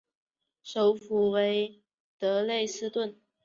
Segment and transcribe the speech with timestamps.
[0.63, 1.79] 首府为
[2.17, 3.19] 德累斯顿。